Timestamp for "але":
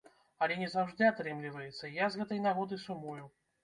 0.45-0.55